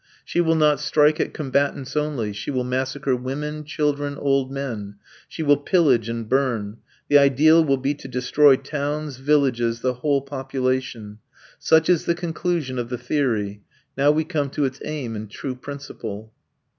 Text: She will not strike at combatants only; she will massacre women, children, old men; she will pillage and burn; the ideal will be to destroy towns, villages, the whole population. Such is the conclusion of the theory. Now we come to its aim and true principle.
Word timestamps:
She 0.25 0.41
will 0.41 0.55
not 0.55 0.79
strike 0.79 1.19
at 1.19 1.31
combatants 1.31 1.95
only; 1.95 2.33
she 2.33 2.49
will 2.49 2.63
massacre 2.63 3.15
women, 3.15 3.63
children, 3.63 4.17
old 4.17 4.51
men; 4.51 4.95
she 5.27 5.43
will 5.43 5.57
pillage 5.57 6.09
and 6.09 6.27
burn; 6.27 6.77
the 7.07 7.19
ideal 7.19 7.63
will 7.63 7.77
be 7.77 7.93
to 7.93 8.07
destroy 8.07 8.55
towns, 8.55 9.17
villages, 9.17 9.81
the 9.81 9.93
whole 10.01 10.21
population. 10.23 11.19
Such 11.59 11.87
is 11.87 12.05
the 12.05 12.15
conclusion 12.15 12.79
of 12.79 12.89
the 12.89 12.97
theory. 12.97 13.61
Now 13.95 14.09
we 14.09 14.23
come 14.23 14.49
to 14.57 14.65
its 14.65 14.81
aim 14.83 15.15
and 15.15 15.29
true 15.29 15.53
principle. 15.53 16.33